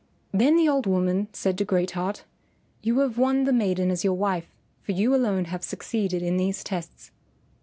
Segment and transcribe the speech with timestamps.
[0.31, 2.23] Then the old woman said to Great Heart,
[2.81, 4.47] "You have won the maiden as your wife,
[4.81, 7.11] for you alone have succeeded in these tests."